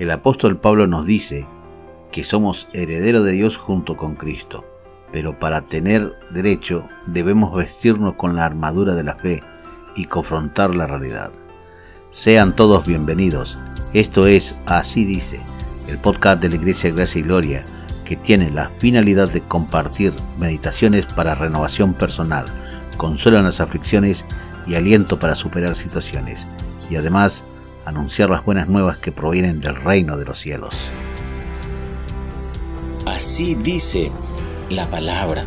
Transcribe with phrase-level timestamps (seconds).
[0.00, 1.46] El apóstol Pablo nos dice
[2.10, 4.64] que somos herederos de Dios junto con Cristo,
[5.12, 9.42] pero para tener derecho debemos vestirnos con la armadura de la fe
[9.96, 11.32] y confrontar la realidad.
[12.08, 13.58] Sean todos bienvenidos.
[13.92, 15.38] Esto es Así dice,
[15.86, 17.66] el podcast de la Iglesia Gracia y Gloria,
[18.06, 22.46] que tiene la finalidad de compartir meditaciones para renovación personal,
[22.96, 24.24] consuelo en las aflicciones
[24.66, 26.48] y aliento para superar situaciones,
[26.88, 27.44] y además
[27.84, 30.90] anunciar las buenas nuevas que provienen del reino de los cielos.
[33.06, 34.10] Así dice
[34.68, 35.46] la palabra.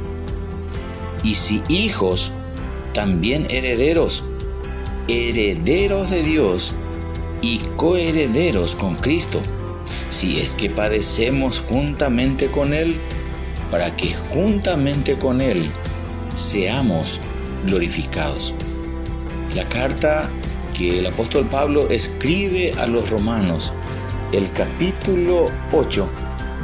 [1.23, 2.31] Y si hijos,
[2.93, 4.23] también herederos,
[5.07, 6.73] herederos de Dios
[7.41, 9.41] y coherederos con Cristo,
[10.11, 12.97] si es que padecemos juntamente con Él,
[13.71, 15.71] para que juntamente con Él
[16.35, 17.19] seamos
[17.65, 18.53] glorificados.
[19.55, 20.29] La carta
[20.73, 23.73] que el apóstol Pablo escribe a los romanos,
[24.31, 26.07] el capítulo 8,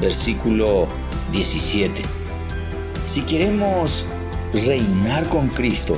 [0.02, 0.88] versículo
[1.31, 2.02] 17.
[3.06, 4.06] Si queremos
[4.53, 5.98] reinar con Cristo,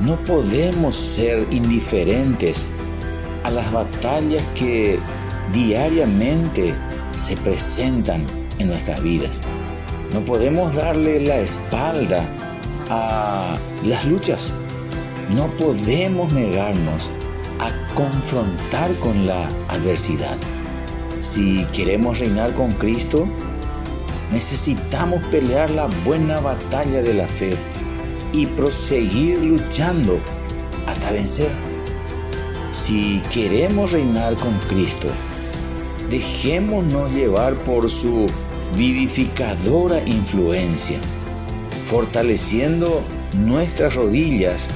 [0.00, 2.66] no podemos ser indiferentes
[3.44, 4.98] a las batallas que
[5.52, 6.74] diariamente
[7.16, 8.26] se presentan
[8.58, 9.40] en nuestras vidas.
[10.12, 12.26] No podemos darle la espalda
[12.90, 14.52] a las luchas.
[15.30, 17.10] No podemos negarnos
[17.58, 20.38] a confrontar con la adversidad.
[21.20, 23.26] Si queremos reinar con Cristo,
[24.32, 27.56] necesitamos pelear la buena batalla de la fe
[28.32, 30.18] y proseguir luchando
[30.86, 31.50] hasta vencer.
[32.70, 35.08] Si queremos reinar con Cristo,
[36.10, 38.26] dejémonos llevar por su
[38.76, 41.00] vivificadora influencia,
[41.86, 43.02] fortaleciendo
[43.34, 44.68] nuestras rodillas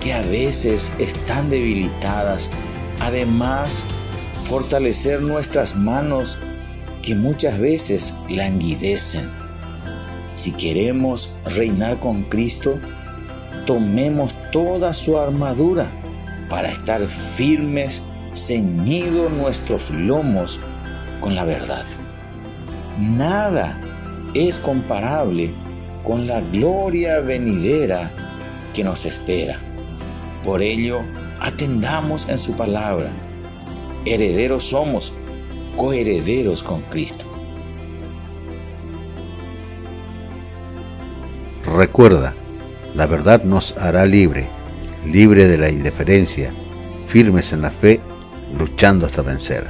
[0.00, 2.50] que a veces están debilitadas.
[3.00, 3.84] Además,
[4.44, 6.38] fortalecer nuestras manos
[7.02, 9.30] que muchas veces languidecen.
[10.34, 12.78] Si queremos reinar con Cristo,
[13.66, 15.90] tomemos toda su armadura
[16.48, 18.02] para estar firmes,
[18.34, 20.58] ceñidos nuestros lomos
[21.20, 21.84] con la verdad.
[22.98, 23.80] Nada
[24.34, 25.54] es comparable
[26.04, 28.10] con la gloria venidera
[28.72, 29.60] que nos espera.
[30.44, 31.00] Por ello,
[31.38, 33.12] atendamos en su palabra.
[34.06, 35.12] Herederos somos,
[35.76, 37.26] coherederos con Cristo.
[41.76, 42.34] Recuerda,
[42.94, 44.48] la verdad nos hará libre,
[45.06, 46.52] libre de la indiferencia,
[47.06, 48.00] firmes en la fe,
[48.58, 49.66] luchando hasta vencer.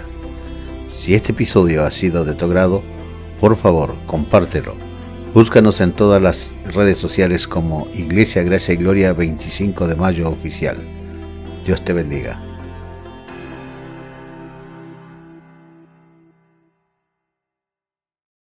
[0.87, 2.83] Si este episodio ha sido de tu agrado,
[3.41, 4.75] por favor, compártelo.
[5.33, 10.77] Búscanos en todas las redes sociales como Iglesia Gracia y Gloria 25 de Mayo Oficial.
[11.65, 12.50] Dios te bendiga.